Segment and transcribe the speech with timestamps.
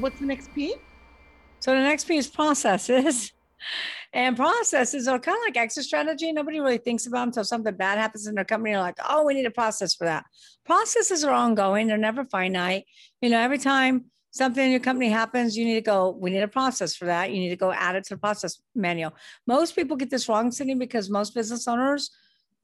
[0.00, 0.74] what's the next P?
[1.60, 3.32] So the next P is processes.
[4.12, 6.32] And processes are kind of like exit strategy.
[6.32, 8.70] Nobody really thinks about them until something bad happens in their company.
[8.72, 10.24] You're like, oh, we need a process for that.
[10.64, 12.86] Processes are ongoing, they're never finite.
[13.20, 16.42] You know, every time something in your company happens, you need to go, we need
[16.42, 17.30] a process for that.
[17.30, 19.14] You need to go add it to the process manual.
[19.46, 22.10] Most people get this wrong, Sydney, because most business owners,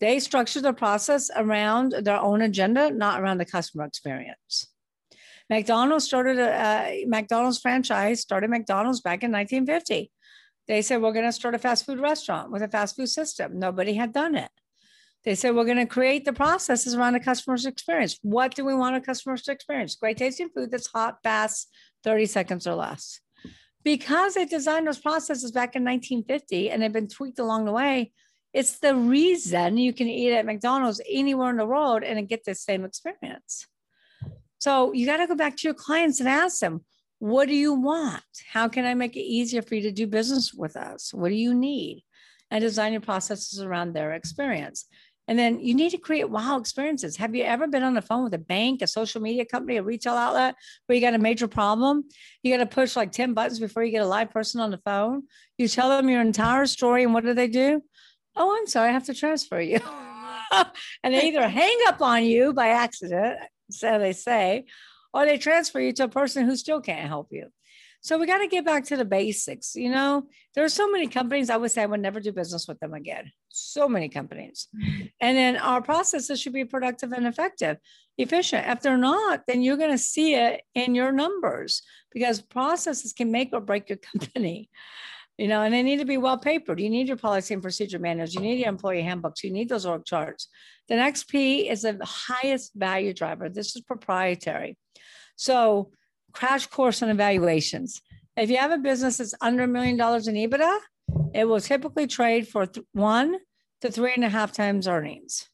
[0.01, 4.69] they structure their process around their own agenda, not around the customer experience.
[5.49, 10.11] McDonald's started a, a McDonald's franchise, started McDonald's back in 1950
[10.67, 13.59] they said, we're going to start a fast food restaurant with a fast food system.
[13.59, 14.51] Nobody had done it.
[15.25, 18.19] They said, we're going to create the processes around the customer's experience.
[18.23, 19.97] What do we want our customers to experience?
[19.97, 21.69] Great tasting food that's hot, fast,
[22.05, 23.21] 30 seconds or less.
[23.83, 28.13] Because they designed those processes back in 1950 and they've been tweaked along the way,
[28.53, 32.55] it's the reason you can eat at McDonald's anywhere in the world and get the
[32.55, 33.67] same experience.
[34.59, 36.85] So you got to go back to your clients and ask them,
[37.19, 38.23] what do you want?
[38.53, 41.15] How can I make it easier for you to do business with us?
[41.15, 42.05] What do you need?
[42.51, 44.87] And design your processes around their experience.
[45.29, 47.17] And then you need to create wow experiences.
[47.17, 49.83] Have you ever been on the phone with a bank, a social media company, a
[49.83, 50.55] retail outlet
[50.87, 52.05] where you got a major problem?
[52.43, 54.79] You got to push like 10 buttons before you get a live person on the
[54.79, 55.25] phone.
[55.59, 57.83] You tell them your entire story, and what do they do?
[58.37, 59.81] Oh, I'm sorry, I have to transfer you.
[61.03, 63.39] and they either hang up on you by accident,
[63.71, 64.67] so they say,
[65.13, 67.47] or they transfer you to a person who still can't help you.
[68.07, 69.75] So we got to get back to the basics.
[69.75, 72.69] You know, there are so many companies I would say I would never do business
[72.69, 73.33] with them again.
[73.49, 74.69] So many companies.
[75.21, 77.79] And then our processes should be productive and effective,
[78.19, 78.69] efficient.
[78.69, 83.33] If they're not, then you're going to see it in your numbers because processes can
[83.33, 84.69] make or break your company.
[85.39, 86.81] You know, and they need to be well papered.
[86.81, 88.35] You need your policy and procedure manuals.
[88.35, 89.45] You need your employee handbooks.
[89.45, 90.49] You need those org charts.
[90.89, 93.49] The next P is the highest value driver.
[93.51, 94.79] This is proprietary.
[95.37, 95.91] So,
[96.33, 98.01] crash course on evaluations.
[98.37, 100.79] If you have a business that's under a million dollars in EBITDA,
[101.35, 103.37] it will typically trade for one
[103.81, 105.49] to three and a half times earnings,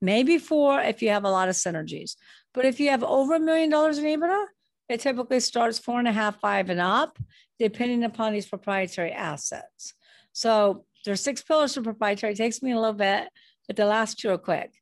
[0.00, 2.16] maybe four if you have a lot of synergies.
[2.52, 4.46] But if you have over a million dollars in EBITDA,
[4.88, 7.18] it typically starts four and a half, five, and up,
[7.58, 9.94] depending upon these proprietary assets.
[10.32, 12.32] So there's six pillars to proprietary.
[12.32, 13.28] It takes me a little bit,
[13.66, 14.72] but the last two are quick.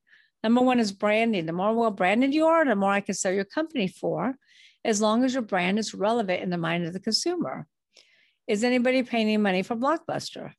[0.43, 1.47] Number one is branding.
[1.47, 4.35] The more well branded you are, the more I can sell your company for,
[4.85, 7.67] as long as your brand is relevant in the mind of the consumer.
[8.49, 10.53] Is anybody paying any money for Blockbuster?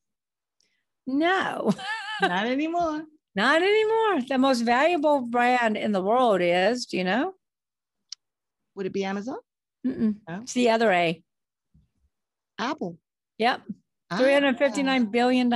[1.06, 1.74] No,
[2.22, 3.04] not anymore.
[3.36, 4.22] Not anymore.
[4.28, 7.34] The most valuable brand in the world is, do you know?
[8.76, 9.38] Would it be Amazon?
[9.84, 10.16] No.
[10.28, 11.22] It's the other A.
[12.58, 12.98] Apple.
[13.38, 13.62] Yep.
[14.12, 14.20] Ah.
[14.20, 15.50] $359 billion.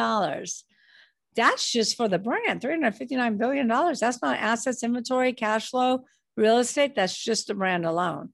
[1.35, 3.67] That's just for the brand, $359 billion.
[3.67, 6.95] That's not assets, inventory, cash flow, real estate.
[6.95, 8.33] That's just the brand alone.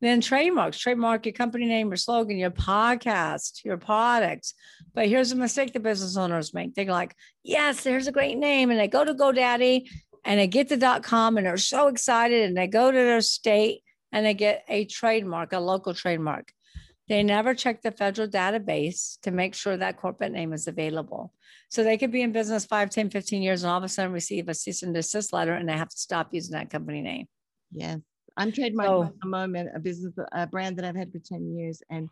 [0.00, 4.54] Then trademarks, trademark your company name, your slogan, your podcast, your products.
[4.92, 6.74] But here's a mistake the business owners make.
[6.74, 8.70] They're like, yes, there's a great name.
[8.70, 9.88] And they go to GoDaddy
[10.24, 13.82] and they get the .com and they're so excited and they go to their state
[14.12, 16.52] and they get a trademark, a local trademark.
[17.08, 21.32] They never check the federal database to make sure that corporate name is available.
[21.68, 24.12] So they could be in business 5, 10, 15 years and all of a sudden
[24.12, 27.26] receive a cease and desist letter and they have to stop using that company name.
[27.72, 27.98] Yes.
[28.36, 31.54] I'm trademarking so, at the moment a business, a brand that I've had for 10
[31.56, 31.82] years.
[31.90, 32.08] And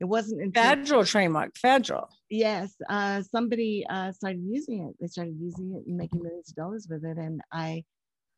[0.00, 2.08] it wasn't until, federal trademark, federal.
[2.28, 2.74] Yes.
[2.88, 4.96] Uh, somebody uh, started using it.
[5.00, 7.16] They started using it and making millions of dollars with it.
[7.16, 7.84] And I,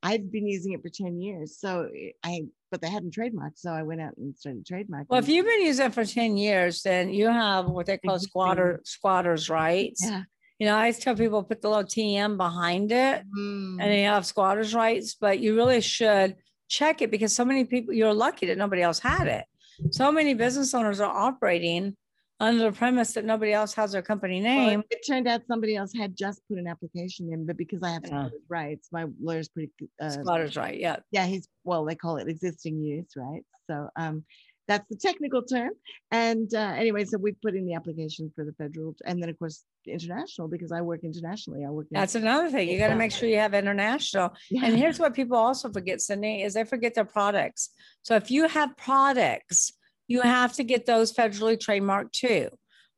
[0.04, 1.58] I've been using it for 10 years.
[1.58, 1.88] So
[2.22, 3.56] I, but they hadn't trademarked.
[3.56, 5.06] So I went out and started trademarking.
[5.08, 8.18] Well, if you've been using it for 10 years, then you have what they call
[8.18, 10.04] squatter squatters rights.
[10.04, 10.22] Yeah.
[10.58, 13.78] You know, I always tell people put the little TM behind it mm.
[13.80, 16.36] and you have squatters rights, but you really should
[16.68, 19.44] check it because so many people, you're lucky that nobody else had it.
[19.90, 21.96] So many business owners are operating
[22.40, 24.80] under the premise that nobody else has their company name.
[24.80, 27.90] Well, it turned out somebody else had just put an application in, but because I
[27.90, 28.28] have yeah.
[28.48, 29.70] rights, my lawyer's pretty.
[30.00, 30.96] Uh, squatters right, yeah.
[31.10, 33.42] Yeah, he's well, they call it existing use, right?
[33.68, 34.24] So, um,
[34.66, 35.72] that's the technical term.
[36.10, 39.38] And uh, anyway, so we put in the application for the federal, and then of
[39.38, 41.64] course international because I work internationally.
[41.64, 41.86] I work.
[41.90, 42.68] That's another thing.
[42.68, 44.34] You got to make sure you have international.
[44.50, 44.64] Yeah.
[44.64, 47.70] And here's what people also forget, Cindy, is they forget their products.
[48.02, 49.72] So if you have products,
[50.06, 52.50] you have to get those federally trademarked too.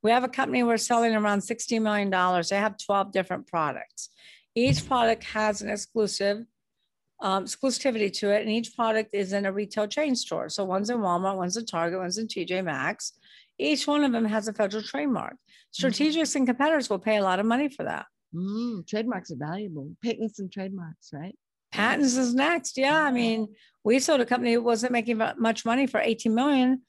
[0.03, 2.11] We have a company we're selling around $60 million.
[2.49, 4.11] They have 12 different products.
[4.55, 6.45] Each product has an exclusive
[7.21, 8.43] um, exclusivity to it.
[8.43, 10.49] And each product is in a retail chain store.
[10.49, 13.13] So one's in Walmart, one's in Target, one's in TJ Maxx.
[13.59, 15.37] Each one of them has a federal trademark.
[15.75, 16.39] Strategics mm-hmm.
[16.39, 18.07] and competitors will pay a lot of money for that.
[18.35, 19.91] Mm, trademarks are valuable.
[20.05, 21.37] Patents and trademarks, right?
[21.77, 22.77] Patents is next.
[22.79, 23.03] Yeah.
[23.03, 23.49] I mean,
[23.85, 26.83] we sold a company that wasn't making much money for 18 million.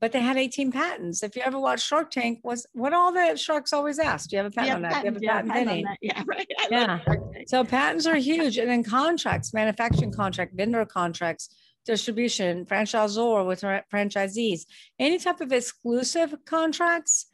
[0.00, 1.22] but they had 18 patents.
[1.22, 4.42] If you ever watched Shark Tank, was what all the sharks always asked, do you
[4.42, 5.02] have a patent Yeah, on that?
[5.02, 5.84] Do you have a yeah, patent patent on Vinny?
[5.84, 5.98] that.
[6.02, 6.46] Yeah, right.
[6.58, 6.98] I Yeah.
[7.46, 8.58] So patents are huge.
[8.58, 11.48] And then contracts, manufacturing contract, vendor contracts,
[11.86, 13.60] distribution, franchisor with
[13.92, 14.62] franchisees,
[14.98, 17.26] any type of exclusive contracts,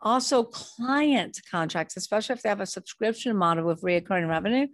[0.00, 4.66] also client contracts, especially if they have a subscription model with reoccurring revenue.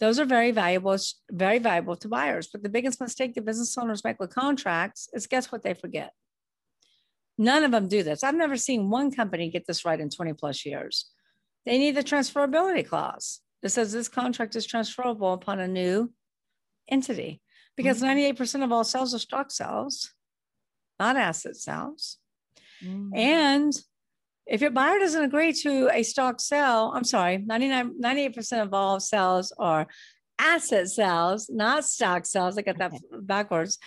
[0.00, 0.96] Those are very valuable,
[1.30, 2.48] very valuable to buyers.
[2.50, 6.12] But the biggest mistake the business owners make with contracts is guess what they forget?
[7.36, 8.24] None of them do this.
[8.24, 11.10] I've never seen one company get this right in 20 plus years.
[11.66, 16.12] They need the transferability clause that says this contract is transferable upon a new
[16.88, 17.40] entity
[17.76, 20.12] because 98% of all sales are stock sales,
[20.98, 22.18] not asset sales.
[22.84, 23.16] Mm.
[23.16, 23.72] And
[24.46, 28.98] if your buyer doesn't agree to a stock sale, I'm sorry, 99, 98% of all
[29.00, 29.86] sales are
[30.38, 32.58] asset sales, not stock sales.
[32.58, 32.92] I got that
[33.22, 33.78] backwards.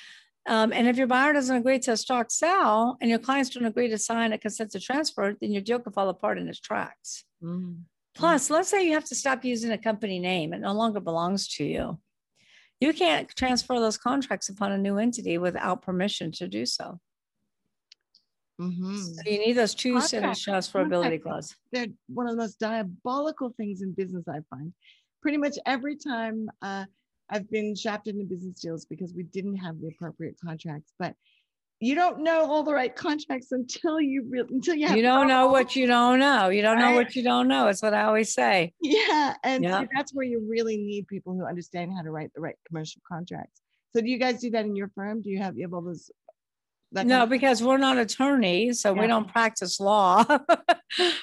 [0.46, 3.66] Um, and if your buyer doesn't agree to a stock sale and your clients don't
[3.66, 6.60] agree to sign a consent to transfer, then your deal could fall apart in its
[6.60, 7.24] tracks.
[7.42, 7.84] Mm.
[8.16, 11.48] Plus, let's say you have to stop using a company name, it no longer belongs
[11.56, 12.00] to you.
[12.80, 17.00] You can't transfer those contracts upon a new entity without permission to do so.
[18.62, 18.98] Mhm.
[18.98, 21.56] So you need those two sentence Contract- transferability contract- clause.
[21.72, 24.74] They're one of the most diabolical things in business, I find.
[25.22, 26.86] Pretty much every time uh,
[27.30, 31.16] I've been shafted into business deals because we didn't have the appropriate contracts, but
[31.80, 35.28] you don't know all the right contracts until you really until you have You don't
[35.28, 36.50] know what you don't know.
[36.50, 37.68] You don't know what you don't know.
[37.68, 38.74] It's what I always say.
[38.82, 39.82] Yeah, and Yeah.
[39.82, 43.02] see, that's where you really need people who understand how to write the right commercial
[43.12, 43.62] contracts.
[43.96, 45.22] So do you guys do that in your firm?
[45.22, 46.10] Do you have you have all those?
[46.94, 50.24] No, because we're not attorneys, so we don't practice law.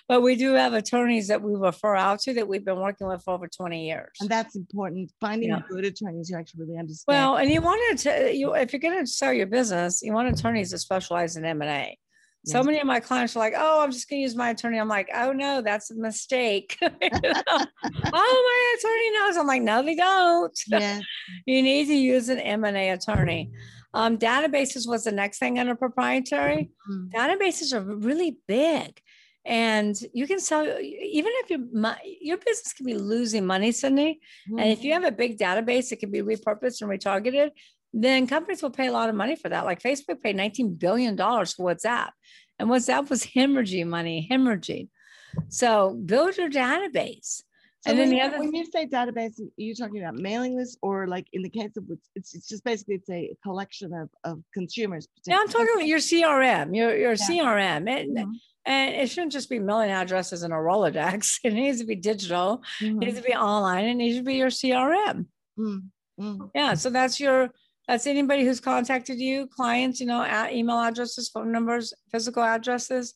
[0.09, 3.23] But we do have attorneys that we refer out to that we've been working with
[3.23, 4.11] for over 20 years.
[4.21, 5.13] and that's important.
[5.21, 5.61] Finding Yeah.
[5.69, 7.05] good attorneys who actually really understand.
[7.17, 10.27] Well, and you wanted to, you, if you're going to sell your business, you want
[10.29, 11.99] attorneys that specialize in M and A.
[12.47, 14.79] So many of my clients are like, "Oh, I'm just going to use my attorney."
[14.79, 17.67] I'm like, "Oh no, that's a mistake." Oh,
[18.13, 19.37] my attorney knows.
[19.37, 20.59] I'm like, "No, they don't.
[20.67, 21.03] yes.
[21.47, 23.51] you need to use an M and A attorney."
[23.93, 26.71] Um, databases was the next thing under proprietary.
[26.91, 27.11] Mm.
[27.13, 29.01] Databases are really big,
[29.45, 31.61] and you can sell even if your
[32.21, 34.21] your business can be losing money, Cindy.
[34.49, 37.51] And if you have a big database that can be repurposed and retargeted,
[37.93, 39.65] then companies will pay a lot of money for that.
[39.65, 42.11] Like Facebook paid $19 billion for WhatsApp,
[42.59, 44.89] and WhatsApp was hemorrhaging money, hemorrhaging.
[45.49, 47.43] So build your database.
[47.83, 50.77] So and then the other when you say database, are you talking about mailing lists
[50.83, 51.85] or like in the case of
[52.15, 55.09] it's, it's just basically it's a collection of, of consumers.
[55.27, 57.27] now I'm talking about your CRM, your, your Yeah.
[57.27, 57.89] CRM.
[57.89, 58.35] It, Mhm.
[58.67, 61.39] And it shouldn't just be mailing addresses in a Rolodex.
[61.45, 64.35] It needs to be digital, it needs to be online, and it needs to be
[64.35, 65.25] your CRM.
[65.59, 65.89] Mm,
[66.21, 66.51] mm.
[66.55, 67.49] Yeah, so that's your
[67.89, 73.15] that's anybody who's contacted you, clients, you know, at email addresses, phone numbers, physical addresses.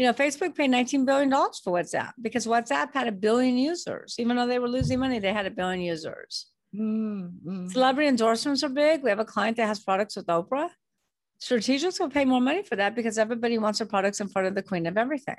[0.00, 4.14] You know, Facebook paid $19 billion for WhatsApp because WhatsApp had a billion users.
[4.18, 6.46] Even though they were losing money, they had a billion users.
[6.74, 7.70] Mm, mm.
[7.70, 9.02] Celebrity endorsements are big.
[9.02, 10.70] We have a client that has products with Oprah.
[11.42, 14.54] Strategics will pay more money for that because everybody wants their products in front of
[14.54, 15.36] the queen of everything.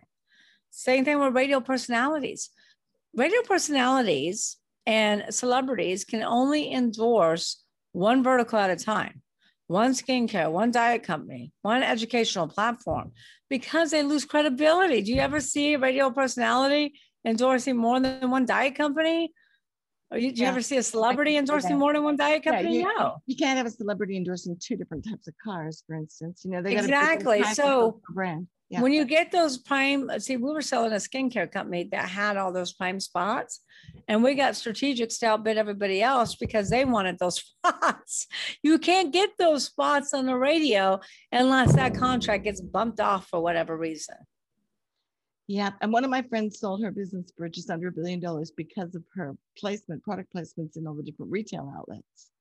[0.70, 2.52] Same thing with radio personalities.
[3.16, 7.64] Radio personalities and celebrities can only endorse
[7.94, 9.24] one vertical at a time,
[9.66, 13.12] one skincare, one diet company, one educational platform,
[13.52, 15.02] because they lose credibility.
[15.02, 16.94] Do you ever see a radio personality
[17.26, 19.34] endorsing more than one diet company?
[20.10, 22.80] Or you, do you ever see a celebrity endorsing more than one diet Yeah, company?
[22.80, 23.18] you, no.
[23.28, 26.44] you can't have a celebrity endorsing two different types of cars, for instance.
[26.46, 27.44] You know, they got Exactly.
[27.44, 28.48] So brand.
[28.72, 28.82] Yeah.
[28.82, 32.38] When you get those prime, uh, see, we were selling a skincare company that had
[32.38, 33.60] all those prime spots,
[34.08, 37.36] and we got strategics to outbid everybody else because they wanted those
[37.66, 38.28] spots.
[38.64, 41.02] You can't get those spots on the radio
[41.34, 44.16] unless that contract gets bumped off for whatever reason.
[45.48, 48.52] Yeah, and one of my friends sold her business for just under a billion dollars
[48.56, 52.32] because of her placement, product placements in all the different retail outlets.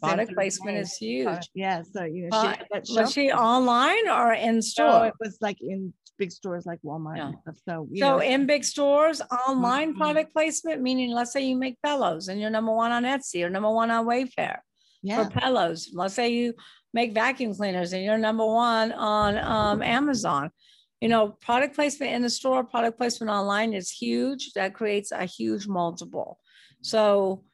[0.00, 1.24] Product placement is huge.
[1.24, 5.06] product- Yeah, so you know, Uh, she Was she online or in So store?
[5.08, 7.32] it was like in big stores like Walmart Yeah.
[7.46, 9.98] So, So know, in big stores, online Mhm.
[9.98, 13.50] product placement, meaning let's say you make pillows and you're number one on Etsy or
[13.50, 14.58] number one on Wayfair.
[15.02, 15.90] yeah, for pillows.
[15.94, 16.54] Let's say you
[16.92, 20.50] make vacuum cleaners and you're number one on um, Amazon.
[21.00, 24.52] You know, product placement in the store, product placement online is huge.
[24.54, 26.40] That creates a huge multiple.
[26.82, 27.44] So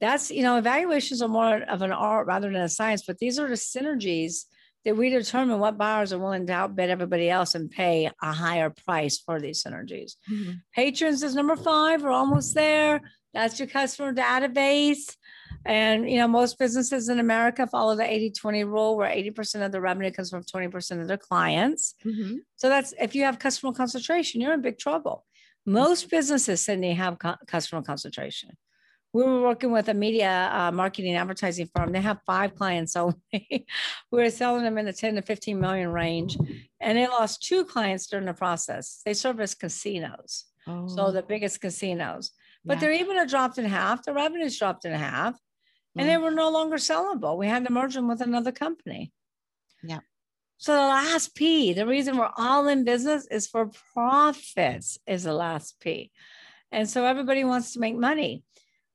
[0.00, 3.38] that's, you know, evaluations are more of an art rather than a science, but these
[3.38, 4.44] are the synergies
[4.84, 8.70] that we determine what buyers are willing to outbid everybody else and pay a higher
[8.86, 10.12] price for these synergies.
[10.30, 10.60] Mhm.
[10.74, 12.02] Patrons is number five.
[12.02, 13.00] We're almost there.
[13.34, 15.16] That's your customer database.
[15.66, 19.72] And, you know, most businesses in America follow the 80 20 rule where 80% of
[19.72, 21.94] the revenue comes from 20% of their clients.
[22.04, 22.38] Mhm.
[22.56, 25.26] So that's if you have customer concentration, you're in big trouble.
[25.66, 28.50] Most businesses, Sydney, have co- customer concentration.
[29.12, 31.92] We were working with a media uh, marketing advertising firm.
[31.92, 33.16] They have five clients only.
[33.32, 33.64] we
[34.10, 36.36] were selling them in the 10 to 15 million range,
[36.80, 39.00] and they lost two clients during the process.
[39.06, 42.32] They service casinos, so Oh, the biggest casinos.
[42.64, 42.80] But yeah.
[42.80, 44.04] their EBITDA dropped in half.
[44.04, 45.38] The revenues dropped in half,
[45.96, 46.22] and they Mm.
[46.22, 47.38] were no longer sellable.
[47.38, 49.12] We had to merge them with another company.
[49.82, 50.00] Yeah.
[50.58, 55.32] So the last P, the reason we're all in business is for profits is the
[55.32, 56.10] last P.
[56.72, 58.42] And so everybody wants to make money,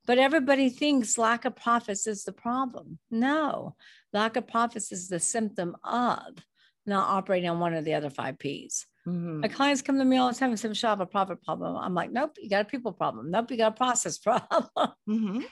[0.05, 3.00] but everybody thinks lack of profits is the problem.
[3.10, 3.75] No,
[4.12, 6.38] lack of profits is the symptom of
[6.86, 8.86] not operating on one of the other five Ps.
[9.07, 9.41] Mhm.
[9.41, 11.43] My clients come to me all the time and say, Michelle, I have a profit
[11.43, 11.77] problem.
[11.77, 13.31] I'm like, nope, you got a people problem.
[13.31, 14.67] Nope, you got a process problem.
[15.07, 15.43] Mhm.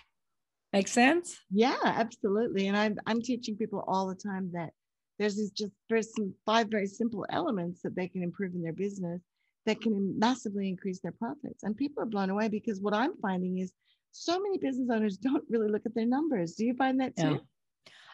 [0.74, 1.38] Make sense?
[1.50, 2.68] Yeah, absolutely.
[2.68, 4.72] And I'm I'm teaching people all the time that
[5.20, 8.74] there's these just there's some five very simple elements that they can improve in their
[8.74, 9.22] business
[9.66, 11.64] that can massively increase their profits.
[11.64, 13.72] And people are blown away because what I'm finding is
[14.12, 16.56] so many business owners don't really look at their numbers.
[16.56, 17.24] Do you find that too?
[17.24, 17.38] Yeah.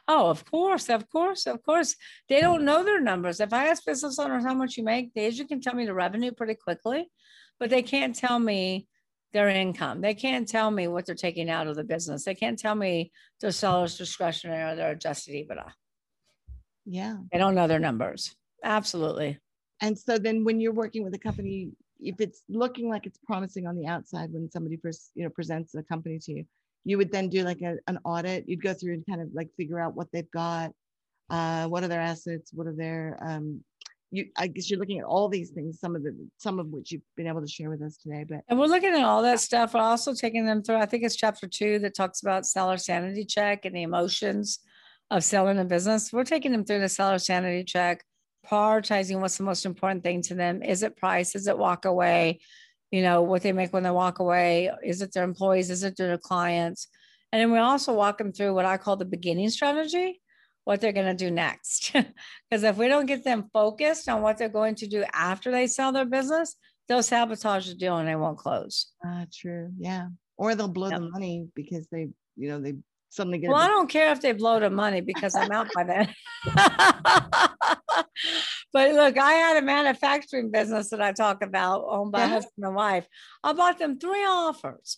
[0.08, 1.96] Oh, of course, of course, of course.
[2.30, 3.40] They don't know their numbers.
[3.40, 5.94] If I ask business owners how much you make, they usually can tell me the
[5.94, 7.10] revenue pretty quickly,
[7.60, 8.88] but they can't tell me
[9.34, 10.00] their income.
[10.00, 12.24] They can't tell me what they're taking out of the business.
[12.24, 13.12] They can't tell me
[13.42, 15.72] their seller's discretionary or their adjusted EBITDA.
[16.86, 17.18] Yeah.
[17.32, 18.34] They don't know their numbers.
[18.64, 19.40] Absolutely.
[19.82, 23.68] And so then when you're working with a company, if it's looking like it's promising
[23.68, 26.46] on the outside when somebody first, you know, presents a company to you,
[26.86, 28.48] you would then do like a, an audit.
[28.48, 30.72] You'd go through and kind of like figure out what they've got,
[31.30, 33.64] uh, what are their assets, what are their um
[34.12, 36.92] you I guess you're looking at all these things, some of the some of which
[36.92, 38.26] you've been able to share with us today.
[38.28, 39.74] But And we're looking at all that stuff.
[39.74, 43.26] We're also taking them through, I think it's chapter two that talks about seller sanity
[43.26, 44.60] check and the emotions
[45.12, 46.12] of selling a business.
[46.12, 48.04] We're taking them through the seller sanity check,
[48.50, 50.64] prioritizing what's the most important thing to them.
[50.64, 51.36] Is it price?
[51.36, 52.40] Is it walk away?
[52.92, 54.72] You know, what they make when they walk away?
[54.84, 55.70] Is it their employees?
[55.70, 56.88] Is it their clients?
[57.32, 60.22] And then we also walk them through what I call the beginning strategy,
[60.64, 61.92] what they're going to do next.
[62.50, 65.68] Because if we don't get them focused on what they're going to do after they
[65.68, 66.56] sell their business,
[66.88, 68.94] they'll sabotage the deal and they won't close.
[69.04, 70.08] ah, true, yeah.
[70.38, 71.00] Or they'll blow Yep.
[71.02, 72.76] the money because they, you know, they
[73.20, 76.14] a Well, I don't care if they blow the money because I'm out by then.
[78.74, 82.28] but look, I had a manufacturing business that I talk about owned by Yeah.
[82.28, 83.08] husband and wife.
[83.44, 84.98] I bought them three offers,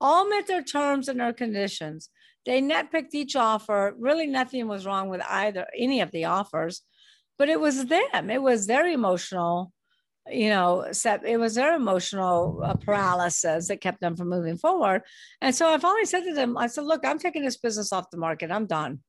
[0.00, 2.10] all met their terms and their conditions.
[2.46, 3.94] They net picked each offer.
[3.98, 6.82] Really, nothing was wrong with either any of the offers,
[7.38, 8.30] but it was them.
[8.30, 9.72] It was their emotional,
[10.30, 11.24] you know, set.
[11.26, 15.02] It was their emotional uh, paralysis that kept them from moving forward.
[15.40, 18.10] And so I finally said to them, I said, look, I'm taking this business off
[18.10, 18.50] the market.
[18.50, 19.00] I'm done.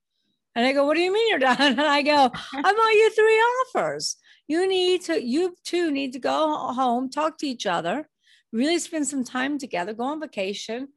[0.56, 1.58] And they go, what do you mean you're done?
[1.60, 2.12] And I go,
[2.54, 4.18] I bought you three offers.
[4.48, 8.08] You need to, you two need to go home, talk to each other,
[8.52, 10.88] really spend some time together, go on vacation,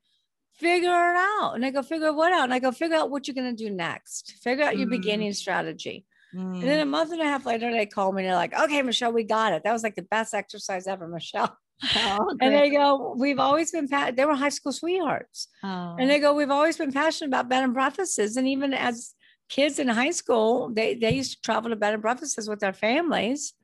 [0.54, 1.52] figure it out.
[1.54, 2.44] And I go, figure what out?
[2.44, 4.36] And I go, figure out what you're going to do next.
[4.42, 4.90] Figure out your Mm.
[4.92, 6.06] beginning strategy.
[6.32, 8.54] And Mm, then a month and a half later, they called me and they're like,
[8.54, 9.64] okay, Michelle, we got it.
[9.64, 11.56] That was like the best exercise ever, Michelle.
[11.94, 14.12] oh, And they go, we've always been, pa-.
[14.16, 15.48] they were high school sweethearts.
[15.62, 18.36] Oh, And they go, we've always been passionate about bed and breakfasts.
[18.36, 19.14] And even as
[19.48, 22.72] kids in high school, they, they used to travel to bed and breakfasts with their
[22.72, 23.54] families.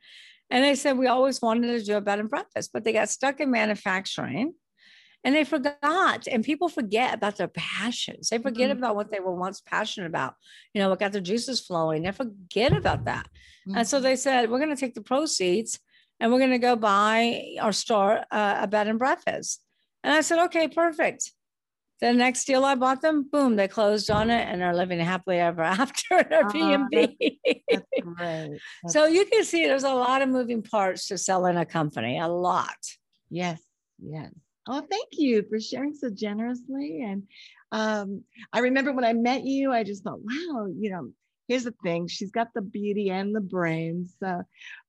[0.50, 3.08] And they said, we always wanted to do a bed and breakfast, but they got
[3.10, 4.54] stuck in manufacturing
[5.25, 6.26] and they forgot.
[6.30, 8.28] And people forget about their passions.
[8.28, 8.78] They forget Mhm.
[8.78, 10.34] about what they were once passionate about,
[10.72, 12.02] you know, what got their juices flowing.
[12.02, 13.28] They forget about that.
[13.75, 14.02] And so mhm.
[14.02, 15.78] they said, we're going to take the proceeds
[16.20, 19.62] and we're going to go buy or start uh, a bed and breakfast.
[20.02, 21.32] And I said, okay, perfect.
[22.00, 25.38] The next deal I bought them, boom, they closed on it and are living happily
[25.40, 27.40] ever after in our Ah, B&B.
[27.68, 28.16] That's great.
[28.16, 32.18] That's- so you can see there's a lot of moving parts to selling a company,
[32.20, 32.76] a lot.
[33.30, 33.60] Yes,
[34.00, 34.30] yes.
[34.68, 37.02] Oh, thank you for sharing so generously.
[37.02, 37.22] And
[37.72, 38.22] um,
[38.52, 41.10] I remember when I met you, I just thought, wow, you know,
[41.48, 42.06] here's the thing.
[42.06, 44.14] She's got the beauty and the brains.
[44.20, 44.42] So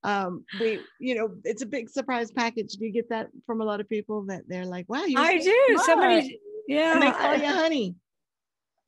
[0.03, 2.73] um, we, you know, it's a big surprise package.
[2.73, 5.37] Do you get that from a lot of people that they're like, wow, you're I
[5.37, 5.63] do.
[5.69, 6.93] smart," Somebody, yeah.
[6.93, 7.95] and they call you honey.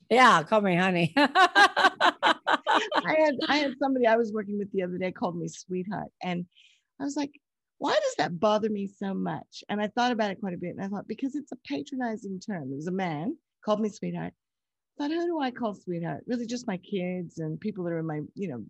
[0.10, 1.14] yeah, call me honey.
[1.18, 6.12] I had I had somebody I was working with the other day called me sweetheart,
[6.22, 6.46] and
[7.00, 7.32] I was like,
[7.82, 9.64] why does that bother me so much?
[9.68, 12.40] And I thought about it quite a bit, and I thought because it's a patronizing
[12.40, 12.72] term.
[12.72, 13.36] It was a man
[13.66, 14.34] called me sweetheart.
[15.00, 16.24] I thought, who do I call sweetheart?
[16.28, 18.64] Really, just my kids and people that are in my, you know,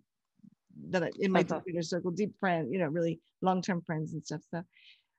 [0.88, 4.14] that I, in my deep inner circle, deep friend, you know, really long term friends
[4.14, 4.40] and stuff.
[4.50, 4.62] So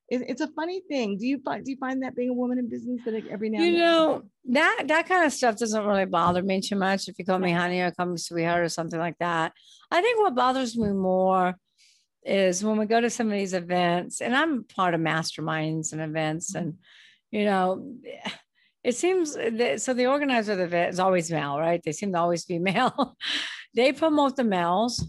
[0.10, 1.20] it, it's a funny thing.
[1.20, 3.52] Do you find do you find that being a woman in business that like, every
[3.52, 4.24] now You and then- You know,
[4.54, 7.08] that that kind of stuff doesn't really bother me too much.
[7.08, 9.54] If you call me honey or call me sweetheart or something like that.
[9.92, 11.54] I think what bothers me more
[12.26, 16.02] is when we go to some of these events, and I'm part of masterminds and
[16.02, 16.76] events, and
[17.32, 17.96] you know,
[18.84, 21.82] it seems that so the organizer of the event is always male, right?
[21.84, 23.16] They seem to always be male.
[23.76, 25.06] they promote the males,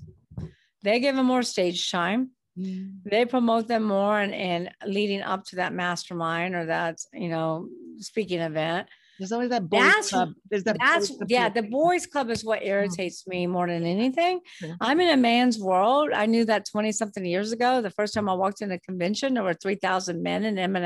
[0.82, 3.02] they give them more stage time Mm.
[3.04, 7.66] they promote them more and, and leading up to that mastermind or that you know
[7.98, 8.86] speaking event
[9.18, 10.32] There's always that boys That's- club.
[10.50, 14.40] There's that that's club yeah the boys club is what irritates me more than anything.
[14.60, 14.74] Yeah.
[14.80, 16.10] i'm in a man's world.
[16.14, 19.34] I knew that 20 something years ago the first time i walked in a convention
[19.34, 20.80] there were 3000 men in m&a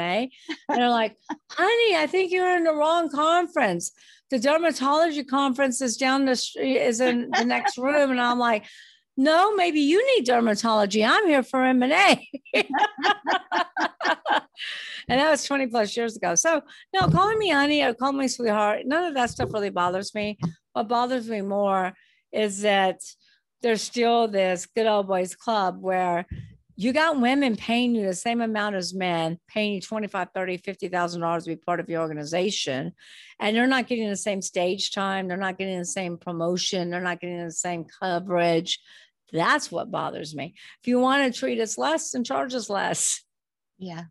[0.68, 1.16] and they're like
[1.50, 3.92] honey i think you're in the wrong conference.
[4.30, 8.10] The dermatology conference is down the street is in the next room.
[8.10, 8.64] And i'm like
[9.16, 11.04] no maybe you need dermatology.
[11.08, 12.28] I'm here for m&a
[15.08, 16.34] and that was 20 plus years ago.
[16.34, 16.62] So
[16.92, 20.38] no, calling me honey or calling me sweetheart, none of that stuff really bothers me.
[20.72, 21.92] What bothers me more
[22.32, 23.00] is that
[23.62, 26.26] there's still this good old boys club where
[26.80, 31.20] you got women paying you the same amount as men, paying you 25, 30, 50,000
[31.20, 32.92] dollars to be part of your organization.
[33.40, 35.26] And they're not getting the same stage time.
[35.26, 36.88] They're not getting the same promotion.
[36.88, 38.78] They're not getting the same coverage.
[39.32, 40.54] That's what bothers me.
[40.80, 43.24] If you want to treat us less and charge us less.
[43.78, 44.04] Yeah,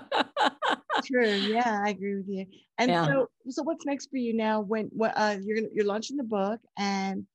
[1.04, 1.40] true.
[1.42, 2.46] Yeah, I agree with you.
[2.78, 3.06] And Yeah.
[3.06, 4.60] so, so what's next for you now?
[4.60, 7.26] When what uh, you're gonna you're launching the book and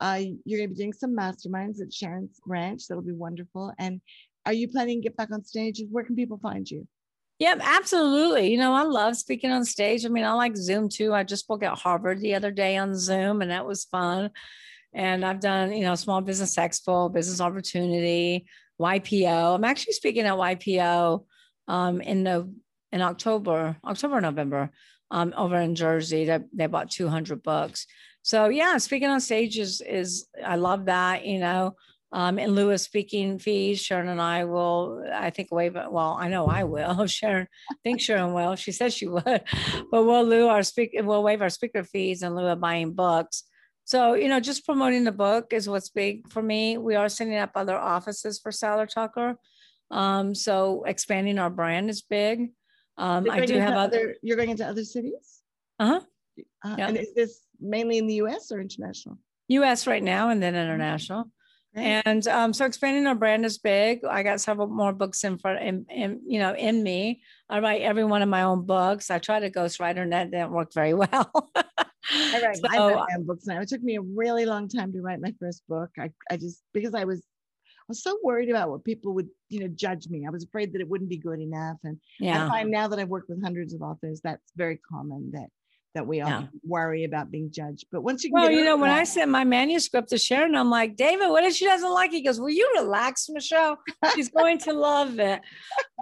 [0.00, 2.86] uh, you're gonna be doing some masterminds at Sharon's Ranch.
[2.88, 3.72] That'll be wonderful.
[3.78, 4.00] And
[4.44, 5.82] are you planning to get back on stage?
[5.90, 6.86] Where can people find you?
[7.38, 8.50] Yep, absolutely.
[8.50, 10.06] You know, I love speaking on stage.
[10.06, 11.12] I mean, I like Zoom too.
[11.12, 14.30] I just spoke at Harvard the other day on Zoom, and that was fun.
[14.94, 18.46] And I've done, you know, Small Business Expo, Business Opportunity,
[18.80, 19.54] YPO.
[19.54, 21.24] I'm actually speaking at YPO
[21.68, 22.52] um, in the
[22.92, 24.70] in October, October, November,
[25.10, 26.24] um, over in Jersey.
[26.24, 27.86] They they bought 200 books.
[28.22, 31.24] So yeah, speaking on stage is is I love that.
[31.24, 31.76] You know,
[32.12, 35.74] um, in lieu of speaking fees, Sharon and I will, I think, waive.
[35.74, 37.06] Well, I know I will.
[37.06, 38.56] Sharon, I think Sharon will.
[38.56, 39.24] She said she would,
[39.90, 43.44] but we'll lieu our speak, we'll waive our speaker fees in lieu of buying books.
[43.84, 46.76] So, you know, just promoting the book is what's big for me.
[46.76, 49.36] We are setting up other offices for Seiler Tucker.
[49.90, 52.50] Um, so expanding our brand is big.
[52.98, 54.16] Um, I do have other, other.
[54.22, 55.42] You're going into other cities.
[55.78, 56.00] uh-huh,
[56.64, 56.88] Uh, Yeah.
[56.88, 58.50] And is this mainly in the U.S.
[58.50, 59.18] or international?
[59.48, 61.30] US right now and then international.
[61.74, 62.02] Great.
[62.06, 64.02] And um, so expanding our brand is big.
[64.04, 67.22] I got several more books in front, in, in you know, in me.
[67.50, 69.10] I write every one of my own books.
[69.10, 71.30] I try to ghostwriter, and that didn't work very well.
[71.54, 73.60] I write, I So, my own books now.
[73.60, 75.90] It took me a really long time to write my first book.
[75.98, 77.22] I, I just because I was
[77.88, 80.26] was so worried about what people would, you know, judge me.
[80.26, 81.76] I was afraid that it wouldn't be good enough.
[81.84, 85.48] And I find now that I've worked with hundreds of authors, that's very common that
[85.94, 86.42] that we all Yeah.
[86.62, 87.86] worry about being judged.
[87.90, 90.68] But once you well, you know, when I that- sent my manuscript to Sharon, I'm
[90.68, 92.16] like, David, what if she doesn't like it?
[92.16, 93.78] He goes, Will you relax, Michelle?
[94.14, 95.40] She's going to love it.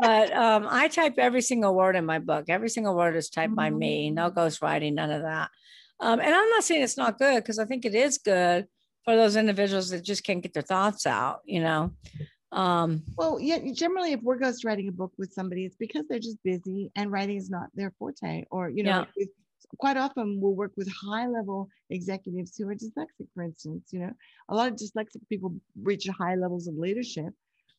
[0.00, 2.46] But um, I type every single word in my book.
[2.48, 4.10] Every single word is typed by me.
[4.10, 4.34] No Mm.
[4.34, 5.50] ghostwriting, none of that.
[6.00, 8.66] Um, and I'm not saying it's not good because I think it is good
[9.04, 11.92] for those individuals that just can't get their thoughts out, you know.
[12.52, 16.42] Um, Well, yeah, generally, if we're ghostwriting a book with somebody, it's because they're just
[16.42, 18.44] busy and writing is not their forte.
[18.50, 19.24] Or, you know, Yeah.
[19.78, 23.92] quite often we'll work with high level executives who are dyslexic, for instance.
[23.92, 24.12] You know,
[24.48, 27.34] a lot of dyslexic people reach high levels of leadership,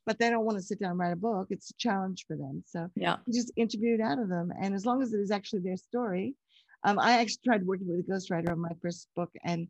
[0.05, 1.47] but they don't want to sit down and write a book.
[1.49, 2.63] It's a challenge for them.
[2.65, 3.17] So yeah.
[3.25, 4.51] you just interview it out of them.
[4.61, 6.35] And as long as it is actually their story,
[6.83, 9.67] um, I actually tried working with a ghostwriter on my first book and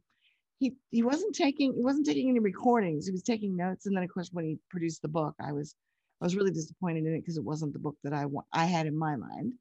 [0.59, 3.05] he he wasn't taking he wasn't taking any recordings.
[3.05, 3.85] He was taking notes.
[3.85, 5.75] And then of course when he produced the book, I was
[6.21, 8.65] I was really disappointed in it because it wasn't the book that I want I
[8.65, 9.53] had in my mind.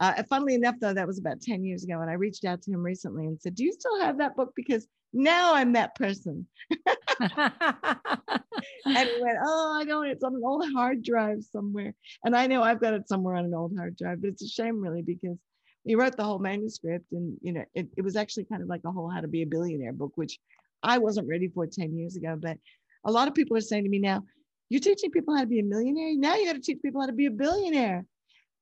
[0.00, 2.00] Uh, funnily enough, though, that was about 10 years ago.
[2.00, 4.52] And I reached out to him recently and said, Do you still have that book?
[4.56, 6.46] Because now I'm that person.
[8.84, 10.06] And he went, Oh, I don't.
[10.06, 11.94] It's on an old hard drive somewhere.
[12.24, 14.48] And I know I've got it somewhere on an old hard drive, but it's a
[14.48, 15.38] shame, really, because
[15.84, 17.06] he wrote the whole manuscript.
[17.12, 19.42] And, you know, it, it was actually kind of like a whole How to Be
[19.42, 20.38] a Billionaire book, which
[20.82, 22.38] I wasn't ready for 10 years ago.
[22.40, 22.58] But
[23.04, 24.24] a lot of people are saying to me now,
[24.68, 26.14] You're teaching people how to be a millionaire.
[26.16, 28.04] Now you got to teach people how to be a billionaire.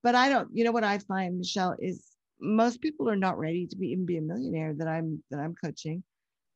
[0.03, 2.05] But I don't, you know what I find, Michelle, is
[2.41, 5.55] most people are not ready to be even be a millionaire that I'm that I'm
[5.63, 6.05] coaching.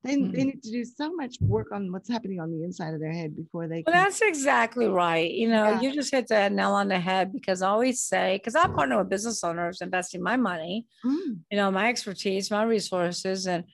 [0.04, 0.32] They, they Mhm.
[0.46, 3.36] need to do so much work on what's happening on the inside of their head
[3.36, 4.02] before they Well, can.
[4.04, 5.30] that's exactly right.
[5.30, 5.80] You know, Yeah.
[5.80, 8.98] you just hit the nail on the head because I always say, because I partner
[8.98, 13.64] with business owners investing my money, Mm, you know, my expertise, my resources, and,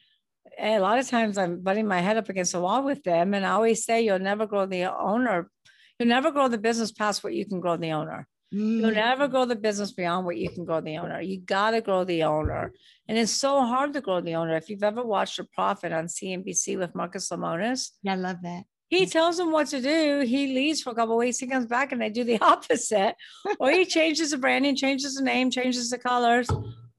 [0.58, 3.32] and a lot of times I'm butting my head up against the wall with them.
[3.32, 5.50] And I always say, you'll never grow the owner,
[5.98, 8.26] you'll never grow the business past what you can grow the owner.
[8.50, 11.20] You'll Mm, never grow the business beyond what you can grow the owner.
[11.20, 12.72] You gotta grow the owner.
[13.06, 14.56] And it's so hard to grow the owner.
[14.56, 18.64] If you've ever watched a profit on CNBC with Marcus Lemonis, yeah, I love that.
[18.88, 20.20] he tells them what to do.
[20.26, 21.38] He leaves for a couple of weeks.
[21.38, 23.14] He comes back and they do the opposite.
[23.60, 26.48] or he changes the branding, changes the name, changes the colors.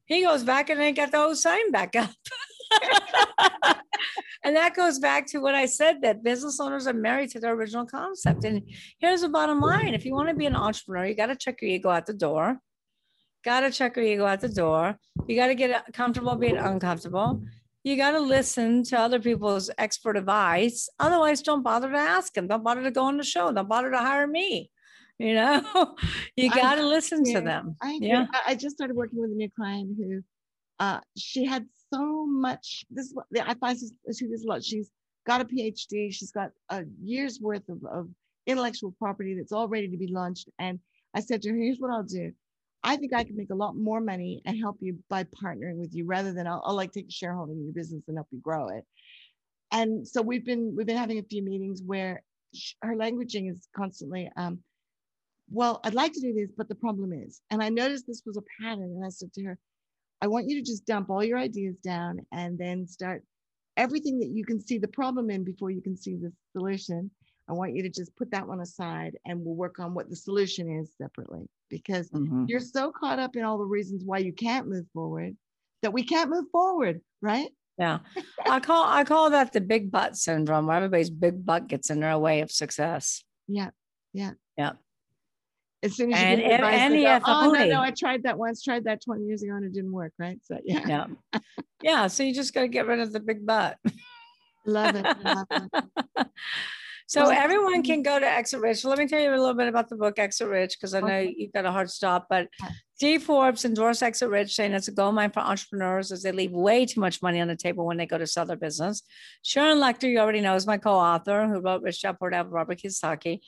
[0.06, 2.12] He goes back and they got the whole sign back up.
[4.44, 7.54] and that goes back to what I said that business owners are married to their
[7.54, 8.46] original concept.
[8.46, 8.64] And
[9.00, 11.62] here's the bottom line if you want to be an entrepreneur, you got to check
[11.62, 12.60] your ego out the door.
[13.44, 14.98] Got to check your ego out the door.
[15.28, 17.42] You got to get comfortable being uncomfortable.
[17.84, 20.90] You got to listen to other people's expert advice.
[21.00, 22.48] Otherwise, don't bother to ask them.
[22.48, 23.52] Don't bother to go on the show.
[23.52, 24.70] Don't bother to hire me.
[25.22, 25.98] You know,
[26.38, 27.76] you got to listen to them.
[27.82, 28.00] I.
[28.00, 28.28] Yeah.
[28.34, 30.24] I, I just started working with a new client who
[30.80, 34.64] uh she had so much this is what I find she does a lot.
[34.64, 34.90] She's
[35.26, 38.10] got a PhD, she's got a year's worth of, of
[38.48, 40.50] intellectual property that's all ready to be launched.
[40.60, 40.80] And
[41.16, 42.32] I said to her, here's what I'll do.
[42.84, 45.94] I think I can make a lot more money and help you by partnering with
[45.94, 48.40] you rather than I'll, I'll like take a shareholding in your business and help you
[48.40, 48.86] grow it.
[49.72, 52.24] And so we've been we've been having a few meetings where
[52.56, 54.60] sh- her languaging is constantly um,
[55.52, 58.38] well, I'd like to do this, but the problem is, and I noticed this was
[58.38, 58.84] a pattern.
[58.84, 59.58] And I said to her,
[60.22, 63.24] I want you to just dump all your ideas down and then start
[63.78, 67.10] everything that you can see the problem in before you can see the solution.
[67.48, 70.16] I want you to just put that one aside and we'll work on what the
[70.16, 72.48] solution is separately because Mhm.
[72.50, 75.36] you're so caught up in all the reasons why you can't move forward
[75.82, 77.50] that we can't move forward, right?
[77.78, 78.00] Yeah.
[78.46, 82.02] I call I call that the big butt syndrome where everybody's big butt gets in
[82.02, 83.24] their way of success.
[83.48, 83.70] Yeah.
[84.12, 84.34] Yeah.
[84.58, 84.74] Yeah.
[85.82, 88.38] As soon as you And e- advice, any go, oh no, no, I tried that
[88.38, 90.38] once, tried that 20 years ago and it didn't work, right?
[90.44, 91.40] So yeah, Yeah.
[91.82, 92.08] Yeah.
[92.08, 93.78] So you just got to get rid of the big butt.
[94.66, 95.06] love it.
[95.24, 96.28] love it.
[97.08, 97.86] So Well, everyone mhm.
[97.88, 98.86] can go to Exit Rich.
[98.86, 101.08] Let me tell you a little bit about the book Exit Rich because I know
[101.08, 101.34] Okay.
[101.36, 102.28] you've got a hard stop.
[102.30, 102.50] But.
[102.94, 106.52] Steve Forbes endorsed Exit Rich, saying it's a gold mine for entrepreneurs as they leave
[106.52, 109.02] way too much money on the table when they go to sell their business.
[109.42, 112.78] Sharon Lechter, you already know, is my co-author who wrote Rich Dad Poor Dad Robert
[112.78, 113.40] Kiyosaki.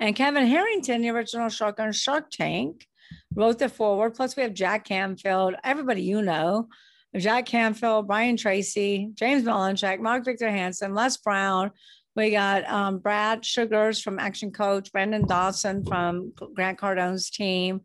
[0.00, 2.86] And Kevin Harrington, the original Shark on Shark Tank,
[3.34, 4.14] wrote the forward.
[4.14, 6.68] Plus, we have Jack Canfield, everybody you know,
[7.14, 11.70] Jack Canfield, Brian Tracy, James Malinchak, Mark Victor Hansen, Les Brown.
[12.16, 17.82] We got um, Brad Sugars from Action Coach, Brandon Dawson from Grant Cardone's team.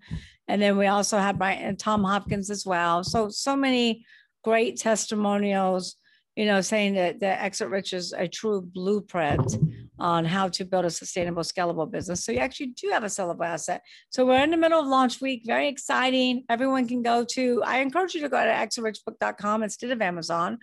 [0.47, 3.03] And then we also have Brian Tom Hopkins as well.
[3.03, 4.05] So, so many
[4.41, 5.97] great testimonials,
[6.37, 9.57] you know, saying that the Exit Rich is a true blueprint
[9.99, 12.23] on how to build a sustainable, scalable business.
[12.23, 13.81] So you actually do have a sellable asset.
[14.09, 16.43] So we're in the middle of launch week, very exciting.
[16.49, 20.57] Everyone can go to, I encourage you to go to exitrichbook.com instead of Amazon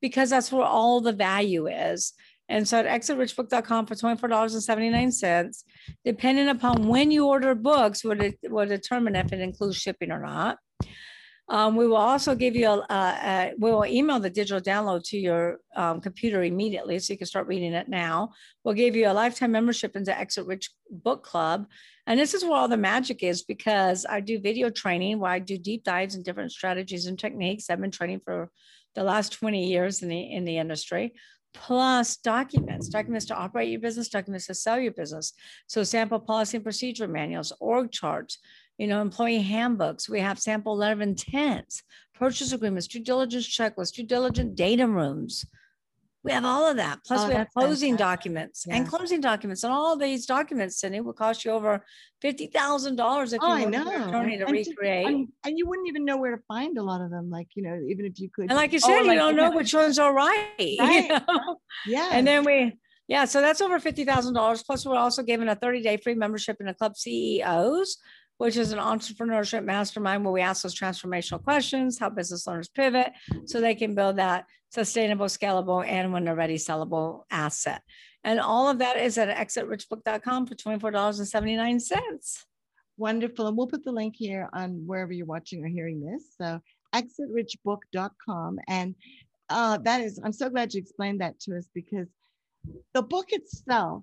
[0.00, 2.12] because that's where all the value is.
[2.48, 5.64] And so at exitrichbook.com for $24.79,
[6.04, 10.58] depending upon when you order books, will, will determine if it includes shipping or not.
[11.48, 15.04] Um, we will also give you a, a, a- we will email the digital download
[15.10, 18.32] to your um, computer immediately so you can start reading it now.
[18.64, 21.66] We'll give you a lifetime membership into Exit Rich Book Club.
[22.08, 25.38] And this is where all the magic is because I do video training where I
[25.38, 27.70] do deep dives in different strategies and techniques.
[27.70, 28.50] I've been training for
[28.96, 31.12] the last 20 years in the in the industry,
[31.52, 35.32] plus documents, documents to operate your business, documents to sell your business.
[35.66, 38.38] So sample policy and procedure manuals, org charts,
[38.78, 40.08] you know, employee handbooks.
[40.08, 41.82] We have sample letter of intents,
[42.14, 45.44] purchase agreements, due diligence checklists, due diligence data rooms.
[46.22, 47.04] We have all of that.
[47.06, 47.98] Plus, Oh, we have closing fantastic.
[47.98, 49.62] documents and closing documents.
[49.62, 51.84] And all these documents, Cindy, will cost you over
[52.20, 53.88] fifty thousand dollars if Oh, you I know.
[53.88, 55.06] an attorney to And recreate.
[55.06, 57.30] And, and you wouldn't even know where to find a lot of them.
[57.30, 58.46] Like, you know, even if you could.
[58.50, 59.48] And like you oh, said, you like, don't yeah.
[59.50, 60.50] know which ones are right.
[60.58, 61.58] you know?
[61.86, 62.08] Yeah.
[62.10, 64.64] And then we, yeah, so that's over fifty thousand dollars.
[64.64, 67.98] Plus, we're also giving a thirty-day free membership in the club CEOs,
[68.38, 73.12] which is an entrepreneurship mastermind where we ask those transformational questions, help business owners pivot
[73.46, 77.82] so they can build that sustainable, scalable, and when they're ready, sellable asset.
[78.24, 82.44] And all of that is at exitrichbook.com for twenty-four dollars and seventy-nine cents.
[82.98, 83.46] Wonderful.
[83.46, 86.34] And we'll put the link here on wherever you're watching or hearing this.
[86.40, 86.60] So
[86.94, 88.58] exitrichbook.com.
[88.68, 88.94] And
[89.48, 92.08] uh, that is, I'm so glad you explained that to us because
[92.94, 94.02] the book itself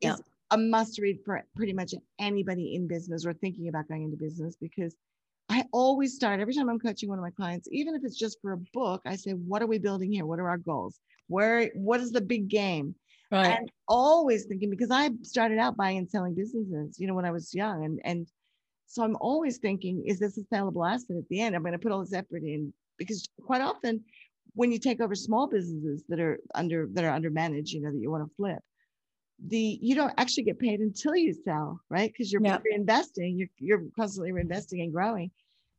[0.00, 0.16] is Yeah.
[0.50, 4.56] A must read for pretty much anybody in business or thinking about going into business
[4.60, 4.94] because
[5.48, 8.38] I always start every time I'm coaching one of my clients, even if it's just
[8.42, 10.26] for a book, I say, what are we building here?
[10.26, 10.98] What are our goals?
[11.28, 12.94] Where, what is the big game?
[13.30, 13.58] Right.
[13.58, 17.32] and always thinking because I started out buying and selling businesses, you know, when I
[17.32, 18.28] was young, and and
[18.86, 21.56] so I'm always thinking, is this a sellable asset at the end?
[21.56, 24.04] I'm going to put all this effort in because quite often,
[24.54, 27.90] when you take over small businesses that are under that are under managed, you know,
[27.90, 28.60] that you want to flip,
[29.44, 32.10] the you don't actually get paid until you sell, right?
[32.10, 32.62] Because you're Yep.
[32.72, 35.30] reinvesting, you're you're constantly reinvesting and growing.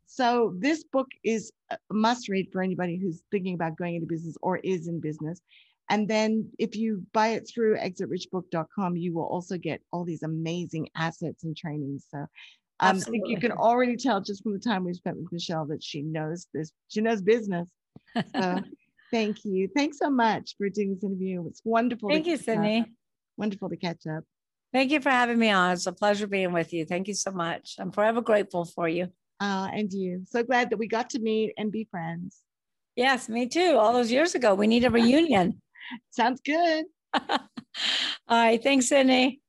[0.06, 4.38] So this book is a must read for anybody who's thinking about going into business
[4.42, 5.42] or is in business.
[5.90, 10.90] And then if you buy it through exitrichbook.com, you will also get all these amazing
[10.96, 12.06] assets and trainings.
[12.10, 12.20] So
[12.80, 15.66] um, I think you can already tell just from the time we've spent with Michelle
[15.68, 17.70] that she knows this, she knows business.
[18.36, 18.62] So
[19.12, 19.70] thank you.
[19.76, 21.46] Thanks so much for doing this interview.
[21.48, 22.10] It's wonderful.
[22.10, 22.38] Thank you.
[22.38, 22.86] Sydney.
[23.38, 24.24] Wonderful to catch up.
[24.74, 25.74] Thank you for having me on.
[25.74, 26.86] It's a pleasure being with you.
[26.86, 27.76] Thank you so much.
[27.80, 29.06] I'm forever grateful for you.
[29.40, 30.24] Uh, and you.
[30.28, 32.42] So glad that we got to meet and be friends.
[32.96, 33.78] Yes, me too.
[33.78, 35.62] All those years ago, we need a reunion.
[36.12, 36.86] Sounds good.
[37.14, 37.40] All
[38.30, 38.62] right.
[38.62, 39.42] Thanks, Sydney.